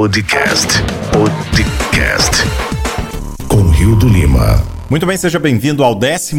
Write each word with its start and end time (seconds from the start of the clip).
Podcast. 0.00 0.82
Podcast. 1.12 2.42
Com 3.48 3.68
Rio 3.68 3.94
do 3.96 4.08
Lima. 4.08 4.69
Muito 4.90 5.06
bem, 5.06 5.16
seja 5.16 5.38
bem-vindo 5.38 5.84
ao 5.84 5.94
12 5.94 6.34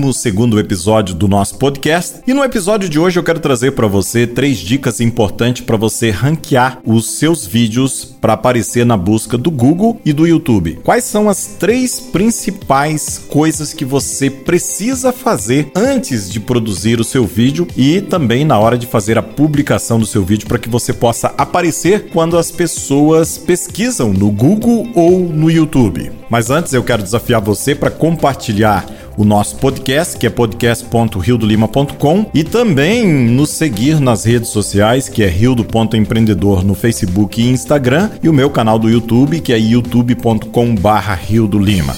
episódio 0.59 1.15
do 1.15 1.25
nosso 1.25 1.57
podcast. 1.57 2.19
E 2.27 2.33
no 2.33 2.43
episódio 2.43 2.89
de 2.89 2.99
hoje 2.99 3.17
eu 3.17 3.23
quero 3.23 3.39
trazer 3.39 3.71
para 3.71 3.87
você 3.87 4.27
três 4.27 4.57
dicas 4.57 4.99
importantes 4.99 5.63
para 5.63 5.77
você 5.77 6.09
ranquear 6.09 6.79
os 6.85 7.11
seus 7.11 7.45
vídeos 7.45 8.03
para 8.03 8.33
aparecer 8.33 8.85
na 8.85 8.97
busca 8.97 9.37
do 9.37 9.49
Google 9.49 10.01
e 10.03 10.11
do 10.11 10.27
YouTube. 10.27 10.81
Quais 10.83 11.05
são 11.05 11.29
as 11.29 11.45
três 11.57 12.01
principais 12.01 13.17
coisas 13.29 13.73
que 13.73 13.85
você 13.85 14.29
precisa 14.29 15.13
fazer 15.13 15.71
antes 15.73 16.29
de 16.29 16.41
produzir 16.41 16.99
o 16.99 17.05
seu 17.05 17.25
vídeo 17.25 17.65
e 17.77 18.01
também 18.01 18.43
na 18.43 18.59
hora 18.59 18.77
de 18.77 18.85
fazer 18.85 19.17
a 19.17 19.23
publicação 19.23 19.97
do 19.97 20.05
seu 20.05 20.25
vídeo 20.25 20.49
para 20.49 20.59
que 20.59 20.67
você 20.67 20.91
possa 20.91 21.33
aparecer 21.37 22.09
quando 22.09 22.37
as 22.37 22.51
pessoas 22.51 23.37
pesquisam 23.37 24.11
no 24.11 24.29
Google 24.29 24.89
ou 24.93 25.21
no 25.21 25.49
YouTube? 25.49 26.20
Mas 26.31 26.49
antes 26.49 26.71
eu 26.71 26.81
quero 26.81 27.03
desafiar 27.03 27.41
você 27.41 27.75
para 27.75 27.91
compartilhar 27.91 28.85
o 29.17 29.25
nosso 29.25 29.57
podcast, 29.57 30.17
que 30.17 30.25
é 30.25 30.29
podcast.riodolima.com 30.29 32.25
e 32.33 32.41
também 32.45 33.05
nos 33.05 33.49
seguir 33.49 33.99
nas 33.99 34.23
redes 34.23 34.47
sociais, 34.47 35.09
que 35.09 35.23
é 35.23 35.27
rio.empreendedor 35.27 36.63
no 36.63 36.73
Facebook 36.73 37.41
e 37.41 37.49
Instagram, 37.49 38.11
e 38.23 38.29
o 38.29 38.33
meu 38.33 38.49
canal 38.49 38.79
do 38.79 38.89
YouTube, 38.89 39.41
que 39.41 39.51
é 39.51 39.59
youtube.com/rio 39.59 41.47
do 41.49 41.59
Lima. 41.59 41.93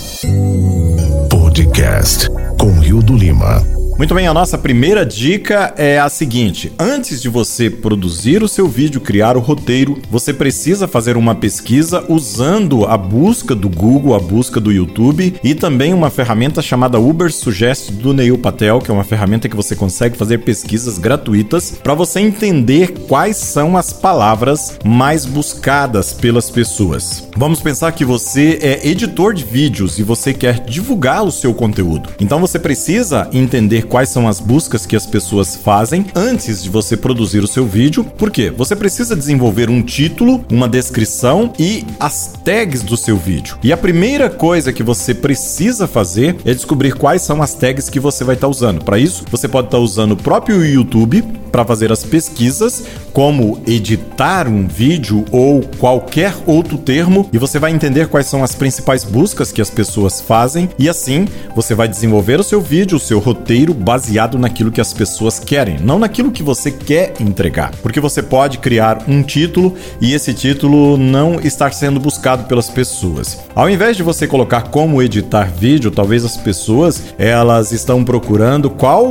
Podcast 1.30 2.28
com 2.58 2.72
Rio 2.80 3.04
do 3.04 3.16
Lima. 3.16 3.83
Muito 3.96 4.16
bem, 4.16 4.26
a 4.28 4.34
nossa 4.34 4.58
primeira 4.58 5.06
dica 5.06 5.72
é 5.78 6.00
a 6.00 6.10
seguinte: 6.10 6.74
antes 6.80 7.22
de 7.22 7.30
você 7.30 7.70
produzir 7.70 8.42
o 8.42 8.48
seu 8.48 8.68
vídeo, 8.68 9.00
criar 9.00 9.38
o 9.38 9.40
roteiro, 9.40 10.02
você 10.10 10.34
precisa 10.34 10.88
fazer 10.88 11.16
uma 11.16 11.36
pesquisa 11.36 12.04
usando 12.10 12.86
a 12.86 12.98
busca 12.98 13.54
do 13.54 13.70
Google, 13.70 14.16
a 14.16 14.20
busca 14.20 14.60
do 14.60 14.72
YouTube 14.72 15.36
e 15.44 15.54
também 15.54 15.94
uma 15.94 16.10
ferramenta 16.10 16.62
chamada 16.62 17.00
Uber 17.00 17.32
Suggest 17.32 17.92
do 17.92 18.14
Neil 18.14 18.38
Patel, 18.38 18.80
que 18.80 18.90
é 18.90 18.94
uma 18.94 19.04
ferramenta 19.04 19.48
que 19.48 19.56
você 19.56 19.76
consegue 19.76 20.18
fazer 20.18 20.40
pesquisas 20.40 20.98
gratuitas 20.98 21.76
para 21.84 21.94
você 21.94 22.20
entender 22.20 22.94
quais 23.08 23.38
são 23.38 23.78
as 23.78 23.94
palavras 23.94 24.80
mais 24.84 25.24
buscadas 25.24 26.14
pelas 26.14 26.50
pessoas. 26.50 27.30
Vamos 27.38 27.62
pensar 27.62 27.92
que 27.92 28.04
você 28.04 28.58
é 28.62 28.88
editor 28.88 29.34
de 29.34 29.44
vídeos 29.44 30.00
e 30.00 30.04
você 30.04 30.34
quer 30.34 30.60
divulgar 30.66 31.24
o 31.24 31.32
seu 31.32 31.54
conteúdo. 31.54 32.10
Então 32.20 32.40
você 32.40 32.58
precisa 32.58 33.30
entender 33.32 33.83
quais 33.84 34.10
são 34.10 34.28
as 34.28 34.40
buscas 34.40 34.86
que 34.86 34.96
as 34.96 35.06
pessoas 35.06 35.56
fazem 35.56 36.06
antes 36.16 36.64
de 36.64 36.70
você 36.70 36.98
produzir 36.98 37.44
o 37.44 37.48
seu 37.48 37.66
vídeo. 37.66 38.04
Por 38.04 38.32
quê? 38.32 38.50
Você 38.50 38.76
precisa 38.76 39.16
desenvolver 39.16 39.70
um 39.70 39.82
título, 39.82 40.44
uma 40.52 40.68
descrição 40.68 41.54
e 41.60 41.86
as 42.00 42.34
tags 42.44 42.82
do 42.82 42.98
seu 42.98 43.18
vídeo. 43.18 43.58
E 43.64 43.72
a 43.72 43.78
primeira 43.78 44.30
coisa 44.30 44.74
que 44.74 44.84
você 44.84 45.14
precisa 45.14 45.88
fazer 45.88 46.36
é 46.46 46.54
descobrir 46.54 46.94
quais 46.94 47.22
são 47.22 47.42
as 47.42 47.54
tags 47.54 47.90
que 47.90 48.00
você 48.00 48.24
vai 48.24 48.36
estar 48.36 48.48
tá 48.48 48.52
usando. 48.52 48.84
Para 48.84 48.98
isso, 48.98 49.24
você 49.30 49.48
pode 49.48 49.68
estar 49.68 49.78
tá 49.78 49.84
usando 49.84 50.14
o 50.14 50.18
próprio 50.18 50.66
YouTube 50.66 51.24
para 51.52 51.64
fazer 51.64 51.92
as 51.92 52.04
pesquisas, 52.04 52.84
como 53.14 53.62
editar 53.68 54.48
um 54.48 54.68
vídeo 54.68 55.24
ou 55.32 55.62
qualquer 55.78 56.34
outro 56.48 56.78
termo, 56.78 57.30
e 57.32 57.38
você 57.38 57.60
vai 57.60 57.72
entender 57.72 58.08
quais 58.08 58.26
são 58.26 58.44
as 58.44 58.56
principais 58.56 59.04
buscas 59.04 59.52
que 59.52 59.62
as 59.62 59.70
pessoas 59.70 60.20
fazem, 60.20 60.68
e 60.80 60.90
assim 60.90 61.28
você 61.56 61.76
vai 61.76 61.88
desenvolver 61.88 62.40
o 62.40 62.44
seu 62.44 62.60
vídeo, 62.60 62.98
o 62.98 63.00
seu 63.00 63.20
roteiro 63.20 63.74
baseado 63.74 64.40
naquilo 64.40 64.72
que 64.72 64.82
as 64.82 64.94
pessoas 64.94 65.40
querem, 65.40 65.78
não 65.80 66.00
naquilo 66.00 66.32
que 66.32 66.42
você 66.42 66.72
quer 66.72 67.14
entregar. 67.20 67.72
Porque 67.84 68.00
você 68.00 68.24
pode 68.24 68.58
criar 68.58 69.04
um 69.08 69.22
título 69.22 69.76
e 70.02 70.14
esse 70.14 70.34
título 70.34 70.98
não 70.98 71.40
estar 71.40 71.72
sendo 71.74 72.00
buscado 72.00 72.46
pelas 72.46 72.70
pessoas. 72.70 73.40
Ao 73.54 73.70
invés 73.70 73.96
de 73.96 74.02
você 74.02 74.26
colocar 74.26 74.64
como 74.64 75.02
editar 75.02 75.52
vídeo, 75.52 75.92
talvez 75.92 76.26
as 76.26 76.36
pessoas 76.36 77.04
elas 77.20 77.72
estão 77.72 78.04
procurando 78.04 78.70
qual 78.70 79.08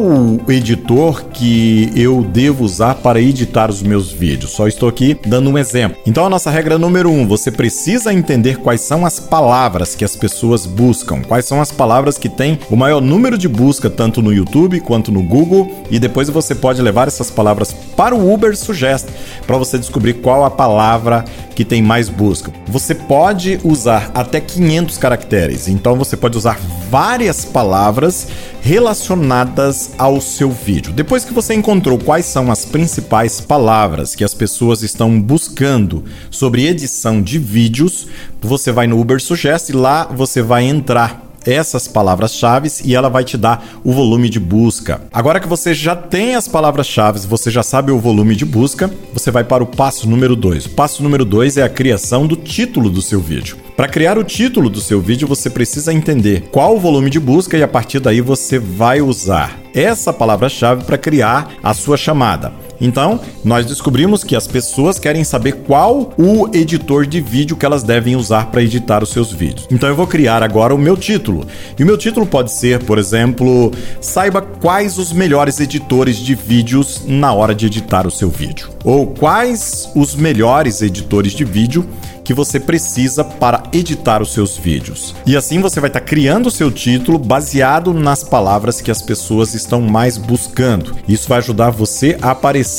editor 0.48 1.24
que 1.26 1.92
eu 1.94 2.22
devo 2.22 2.64
usar 2.64 2.96
para 2.96 3.20
editar 3.20 3.70
os 3.70 3.82
meus 3.82 3.91
vídeos. 4.00 4.52
Só 4.52 4.66
estou 4.66 4.88
aqui 4.88 5.18
dando 5.26 5.50
um 5.50 5.58
exemplo. 5.58 5.98
Então 6.06 6.24
a 6.24 6.30
nossa 6.30 6.50
regra 6.50 6.78
número 6.78 7.10
um, 7.10 7.26
você 7.26 7.50
precisa 7.50 8.12
entender 8.12 8.58
quais 8.58 8.80
são 8.80 9.04
as 9.04 9.20
palavras 9.20 9.94
que 9.94 10.04
as 10.04 10.16
pessoas 10.16 10.64
buscam, 10.64 11.22
quais 11.22 11.44
são 11.44 11.60
as 11.60 11.70
palavras 11.70 12.16
que 12.16 12.28
têm 12.28 12.58
o 12.70 12.76
maior 12.76 13.00
número 13.00 13.36
de 13.36 13.48
busca 13.48 13.90
tanto 13.90 14.22
no 14.22 14.32
YouTube 14.32 14.80
quanto 14.80 15.12
no 15.12 15.22
Google 15.22 15.70
e 15.90 15.98
depois 15.98 16.28
você 16.28 16.54
pode 16.54 16.80
levar 16.80 17.08
essas 17.08 17.30
palavras 17.30 17.72
para 17.96 18.14
o 18.14 18.32
Uber 18.32 18.56
Suggest 18.56 19.08
para 19.46 19.58
você 19.58 19.78
descobrir 19.78 20.14
qual 20.14 20.44
a 20.44 20.50
palavra 20.50 21.24
que 21.54 21.64
tem 21.64 21.82
mais 21.82 22.08
busca. 22.08 22.52
Você 22.66 22.94
pode 22.94 23.60
usar 23.62 24.10
até 24.14 24.40
500 24.40 24.96
caracteres, 24.98 25.68
então 25.68 25.96
você 25.96 26.16
pode 26.16 26.36
usar 26.36 26.58
várias 26.90 27.44
palavras 27.44 28.28
relacionadas 28.62 29.90
ao 29.98 30.20
seu 30.20 30.48
vídeo. 30.48 30.92
Depois 30.92 31.24
que 31.24 31.34
você 31.34 31.52
encontrou 31.52 31.98
quais 31.98 32.26
são 32.26 32.50
as 32.50 32.64
principais 32.64 33.40
palavras 33.40 34.14
que 34.14 34.22
as 34.22 34.34
pessoas 34.34 34.84
estão 34.84 35.20
buscando 35.20 36.04
sobre 36.30 36.68
edição 36.68 37.20
de 37.20 37.40
vídeos, 37.40 38.06
você 38.40 38.70
vai 38.70 38.86
no 38.86 39.00
Uber 39.00 39.20
Suggest 39.20 39.70
e 39.70 39.72
lá 39.72 40.04
você 40.04 40.40
vai 40.40 40.64
entrar 40.64 41.31
essas 41.46 41.88
palavras-chave 41.88 42.70
e 42.84 42.94
ela 42.94 43.08
vai 43.08 43.24
te 43.24 43.36
dar 43.36 43.64
o 43.84 43.92
volume 43.92 44.28
de 44.28 44.38
busca. 44.38 45.02
Agora 45.12 45.40
que 45.40 45.48
você 45.48 45.74
já 45.74 45.94
tem 45.94 46.34
as 46.34 46.48
palavras-chave, 46.48 47.20
você 47.26 47.50
já 47.50 47.62
sabe 47.62 47.92
o 47.92 47.98
volume 47.98 48.34
de 48.34 48.44
busca, 48.44 48.90
você 49.12 49.30
vai 49.30 49.44
para 49.44 49.62
o 49.62 49.66
passo 49.66 50.08
número 50.08 50.36
2. 50.36 50.66
O 50.66 50.70
passo 50.70 51.02
número 51.02 51.24
2 51.24 51.56
é 51.56 51.62
a 51.62 51.68
criação 51.68 52.26
do 52.26 52.36
título 52.36 52.90
do 52.90 53.02
seu 53.02 53.20
vídeo. 53.20 53.56
Para 53.76 53.88
criar 53.88 54.18
o 54.18 54.24
título 54.24 54.68
do 54.68 54.80
seu 54.80 55.00
vídeo, 55.00 55.26
você 55.26 55.48
precisa 55.48 55.92
entender 55.92 56.48
qual 56.52 56.76
o 56.76 56.80
volume 56.80 57.08
de 57.08 57.18
busca 57.18 57.56
e 57.56 57.62
a 57.62 57.68
partir 57.68 58.00
daí 58.00 58.20
você 58.20 58.58
vai 58.58 59.00
usar 59.00 59.58
essa 59.74 60.12
palavra-chave 60.12 60.84
para 60.84 60.98
criar 60.98 61.50
a 61.62 61.72
sua 61.72 61.96
chamada. 61.96 62.52
Então, 62.80 63.20
nós 63.44 63.66
descobrimos 63.66 64.24
que 64.24 64.34
as 64.34 64.46
pessoas 64.46 64.98
querem 64.98 65.24
saber 65.24 65.52
qual 65.66 66.12
o 66.18 66.48
editor 66.52 67.06
de 67.06 67.20
vídeo 67.20 67.56
que 67.56 67.64
elas 67.64 67.82
devem 67.82 68.16
usar 68.16 68.46
para 68.46 68.62
editar 68.62 69.02
os 69.02 69.10
seus 69.10 69.32
vídeos. 69.32 69.66
Então, 69.70 69.88
eu 69.88 69.94
vou 69.94 70.06
criar 70.06 70.42
agora 70.42 70.74
o 70.74 70.78
meu 70.78 70.96
título. 70.96 71.46
E 71.78 71.82
o 71.82 71.86
meu 71.86 71.96
título 71.96 72.26
pode 72.26 72.50
ser, 72.50 72.82
por 72.84 72.98
exemplo, 72.98 73.70
saiba 74.00 74.42
quais 74.42 74.98
os 74.98 75.12
melhores 75.12 75.60
editores 75.60 76.16
de 76.16 76.34
vídeos 76.34 77.02
na 77.06 77.32
hora 77.32 77.54
de 77.54 77.66
editar 77.66 78.06
o 78.06 78.10
seu 78.10 78.28
vídeo. 78.28 78.70
Ou 78.84 79.06
quais 79.06 79.88
os 79.94 80.14
melhores 80.14 80.82
editores 80.82 81.32
de 81.32 81.44
vídeo 81.44 81.86
que 82.24 82.32
você 82.32 82.60
precisa 82.60 83.24
para 83.24 83.64
editar 83.72 84.22
os 84.22 84.32
seus 84.32 84.56
vídeos. 84.56 85.14
E 85.26 85.36
assim 85.36 85.60
você 85.60 85.80
vai 85.80 85.90
estar 85.90 86.00
tá 86.00 86.06
criando 86.06 86.46
o 86.46 86.50
seu 86.50 86.70
título 86.70 87.18
baseado 87.18 87.92
nas 87.92 88.22
palavras 88.22 88.80
que 88.80 88.90
as 88.90 89.02
pessoas 89.02 89.54
estão 89.54 89.80
mais 89.80 90.16
buscando. 90.16 90.96
Isso 91.08 91.28
vai 91.28 91.38
ajudar 91.38 91.70
você 91.70 92.16
a 92.22 92.30
aparecer 92.30 92.71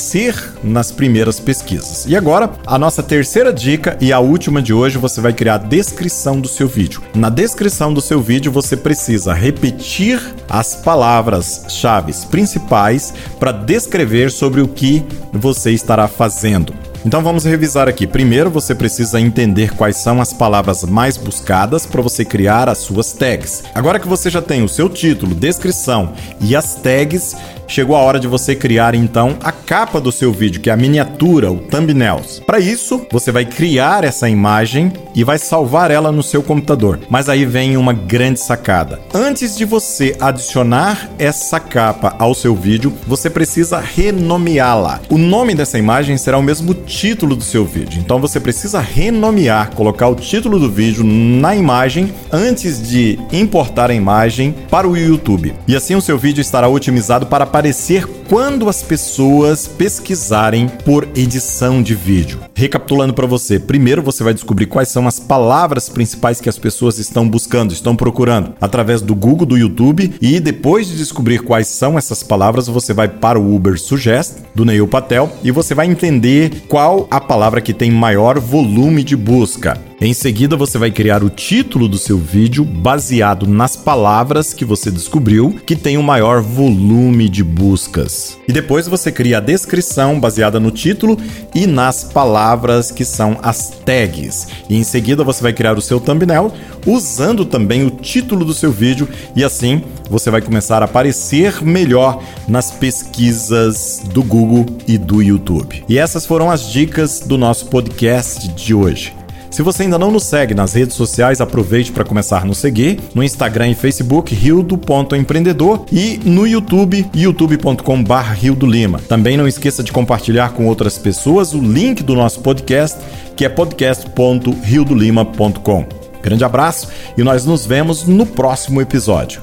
nas 0.62 0.90
primeiras 0.90 1.38
pesquisas. 1.38 2.04
E 2.06 2.16
agora, 2.16 2.50
a 2.66 2.78
nossa 2.78 3.02
terceira 3.02 3.52
dica 3.52 3.96
e 4.00 4.12
a 4.12 4.18
última 4.18 4.60
de 4.60 4.72
hoje, 4.72 4.98
você 4.98 5.20
vai 5.20 5.32
criar 5.32 5.54
a 5.54 5.58
descrição 5.58 6.40
do 6.40 6.48
seu 6.48 6.66
vídeo. 6.66 7.02
Na 7.14 7.28
descrição 7.28 7.92
do 7.92 8.00
seu 8.00 8.20
vídeo, 8.20 8.50
você 8.50 8.76
precisa 8.76 9.32
repetir 9.32 10.20
as 10.48 10.74
palavras-chave 10.74 12.14
principais 12.30 13.14
para 13.38 13.52
descrever 13.52 14.30
sobre 14.30 14.60
o 14.60 14.68
que 14.68 15.04
você 15.32 15.70
estará 15.70 16.08
fazendo. 16.08 16.74
Então 17.04 17.22
vamos 17.22 17.44
revisar 17.44 17.86
aqui. 17.86 18.06
Primeiro, 18.06 18.48
você 18.48 18.74
precisa 18.74 19.20
entender 19.20 19.74
quais 19.74 19.96
são 19.96 20.22
as 20.22 20.32
palavras 20.32 20.84
mais 20.84 21.18
buscadas 21.18 21.84
para 21.84 22.00
você 22.00 22.24
criar 22.24 22.66
as 22.66 22.78
suas 22.78 23.12
tags. 23.12 23.62
Agora 23.74 24.00
que 24.00 24.08
você 24.08 24.30
já 24.30 24.40
tem 24.40 24.62
o 24.62 24.68
seu 24.68 24.88
título, 24.88 25.34
descrição 25.34 26.14
e 26.40 26.56
as 26.56 26.76
tags, 26.76 27.36
chegou 27.66 27.96
a 27.96 28.00
hora 28.00 28.20
de 28.20 28.26
você 28.26 28.54
criar 28.54 28.94
então 28.94 29.36
a 29.42 29.52
capa 29.52 30.00
do 30.00 30.12
seu 30.12 30.32
vídeo, 30.32 30.60
que 30.60 30.70
é 30.70 30.72
a 30.72 30.76
miniatura, 30.76 31.50
o 31.50 31.58
thumbnails. 31.58 32.40
Para 32.46 32.58
isso, 32.58 33.06
você 33.10 33.32
vai 33.32 33.44
criar 33.44 34.04
essa 34.04 34.28
imagem 34.28 34.92
e 35.14 35.24
vai 35.24 35.38
salvar 35.38 35.90
ela 35.90 36.10
no 36.10 36.22
seu 36.22 36.42
computador. 36.42 36.98
Mas 37.08 37.28
aí 37.28 37.44
vem 37.44 37.76
uma 37.76 37.92
grande 37.92 38.40
sacada. 38.40 39.00
Antes 39.12 39.56
de 39.56 39.64
você 39.64 40.16
adicionar 40.20 41.10
essa 41.18 41.60
capa 41.60 42.14
ao 42.18 42.34
seu 42.34 42.54
vídeo, 42.54 42.92
você 43.06 43.30
precisa 43.30 43.78
renomeá-la. 43.78 45.00
O 45.08 45.18
nome 45.18 45.54
dessa 45.54 45.78
imagem 45.78 46.16
será 46.16 46.38
o 46.38 46.42
mesmo 46.42 46.74
título 46.74 47.36
do 47.36 47.44
seu 47.44 47.64
vídeo. 47.64 48.00
Então 48.00 48.20
você 48.20 48.40
precisa 48.40 48.80
renomear, 48.80 49.74
colocar 49.74 50.08
o 50.08 50.14
título 50.14 50.58
do 50.58 50.70
vídeo 50.70 51.04
na 51.04 51.54
imagem 51.54 52.12
antes 52.32 52.88
de 52.88 53.18
importar 53.32 53.90
a 53.90 53.94
imagem 53.94 54.54
para 54.70 54.88
o 54.88 54.96
YouTube. 54.96 55.54
E 55.66 55.76
assim 55.76 55.94
o 55.94 56.00
seu 56.00 56.18
vídeo 56.18 56.40
estará 56.40 56.68
otimizado 56.68 57.26
para 57.26 57.46
aparecer 57.54 58.04
quando 58.28 58.68
as 58.68 58.82
pessoas 58.82 59.66
pesquisarem 59.66 60.68
por 60.84 61.08
edição 61.14 61.82
de 61.82 61.94
vídeo. 61.94 62.40
Recapitulando 62.54 63.12
para 63.12 63.26
você, 63.26 63.58
primeiro 63.58 64.02
você 64.02 64.22
vai 64.22 64.32
descobrir 64.32 64.66
quais 64.66 64.88
são 64.88 65.06
as 65.06 65.18
palavras 65.18 65.88
principais 65.88 66.40
que 66.40 66.48
as 66.48 66.58
pessoas 66.58 66.98
estão 66.98 67.28
buscando, 67.28 67.72
estão 67.72 67.96
procurando, 67.96 68.54
através 68.60 69.00
do 69.00 69.14
Google, 69.14 69.46
do 69.46 69.58
YouTube, 69.58 70.14
e 70.20 70.40
depois 70.40 70.86
de 70.86 70.96
descobrir 70.96 71.40
quais 71.40 71.68
são 71.68 71.98
essas 71.98 72.22
palavras, 72.22 72.66
você 72.66 72.92
vai 72.92 73.08
para 73.08 73.38
o 73.38 73.54
Uber 73.54 73.78
Suggest 73.78 74.38
do 74.54 74.64
Neil 74.64 74.86
Patel 74.88 75.30
e 75.42 75.50
você 75.50 75.74
vai 75.74 75.86
entender 75.86 76.64
qual 76.68 77.06
a 77.10 77.20
palavra 77.20 77.60
que 77.60 77.74
tem 77.74 77.90
maior 77.90 78.38
volume 78.38 79.02
de 79.02 79.16
busca. 79.16 79.80
Em 80.00 80.12
seguida, 80.12 80.54
você 80.54 80.76
vai 80.76 80.90
criar 80.90 81.24
o 81.24 81.30
título 81.30 81.88
do 81.88 81.96
seu 81.96 82.18
vídeo 82.18 82.64
baseado 82.64 83.46
nas 83.46 83.74
palavras 83.74 84.52
que 84.52 84.64
você 84.64 84.90
descobriu 84.90 85.56
que 85.64 85.74
tem 85.74 85.96
o 85.96 86.02
maior 86.02 86.42
volume 86.42 87.28
de 87.28 87.42
buscas. 87.42 88.13
E 88.46 88.52
depois 88.52 88.86
você 88.86 89.10
cria 89.10 89.38
a 89.38 89.40
descrição 89.40 90.20
baseada 90.20 90.60
no 90.60 90.70
título 90.70 91.18
e 91.54 91.66
nas 91.66 92.04
palavras 92.04 92.90
que 92.90 93.04
são 93.04 93.38
as 93.42 93.70
tags. 93.84 94.46
E 94.68 94.76
em 94.76 94.84
seguida 94.84 95.24
você 95.24 95.42
vai 95.42 95.52
criar 95.52 95.76
o 95.76 95.82
seu 95.82 96.00
thumbnail 96.00 96.52
usando 96.86 97.44
também 97.44 97.86
o 97.86 97.90
título 97.90 98.44
do 98.44 98.54
seu 98.54 98.70
vídeo 98.70 99.08
e 99.34 99.42
assim 99.42 99.82
você 100.10 100.30
vai 100.30 100.42
começar 100.42 100.82
a 100.82 100.84
aparecer 100.84 101.62
melhor 101.62 102.22
nas 102.46 102.70
pesquisas 102.70 104.02
do 104.12 104.22
Google 104.22 104.66
e 104.86 104.98
do 104.98 105.22
YouTube. 105.22 105.84
E 105.88 105.98
essas 105.98 106.26
foram 106.26 106.50
as 106.50 106.70
dicas 106.70 107.20
do 107.20 107.38
nosso 107.38 107.66
podcast 107.66 108.48
de 108.48 108.74
hoje. 108.74 109.23
Se 109.54 109.62
você 109.62 109.84
ainda 109.84 109.96
não 109.96 110.10
nos 110.10 110.24
segue 110.24 110.52
nas 110.52 110.74
redes 110.74 110.96
sociais, 110.96 111.40
aproveite 111.40 111.92
para 111.92 112.04
começar 112.04 112.42
a 112.42 112.44
nos 112.44 112.58
seguir 112.58 112.98
no 113.14 113.22
Instagram 113.22 113.68
e 113.68 113.76
Facebook 113.76 114.34
rildo.empreendedor 114.34 115.86
e 115.92 116.18
no 116.24 116.44
YouTube 116.44 117.06
youtube.com/rildo 117.14 118.66
Lima. 118.66 119.00
Também 119.08 119.36
não 119.36 119.46
esqueça 119.46 119.84
de 119.84 119.92
compartilhar 119.92 120.54
com 120.54 120.66
outras 120.66 120.98
pessoas 120.98 121.54
o 121.54 121.60
link 121.60 122.02
do 122.02 122.16
nosso 122.16 122.40
podcast, 122.40 122.98
que 123.36 123.44
é 123.44 123.48
podcast.rildolima.com. 123.48 125.86
Grande 126.20 126.42
abraço 126.42 126.88
e 127.16 127.22
nós 127.22 127.44
nos 127.44 127.64
vemos 127.64 128.08
no 128.08 128.26
próximo 128.26 128.80
episódio. 128.80 129.40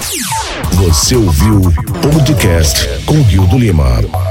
Você 0.73 1.15
ouviu 1.15 1.61
o 1.61 1.71
podcast 2.11 2.85
com 3.05 3.21
Rio 3.21 3.47
do 3.47 3.57
Lima. 3.57 4.30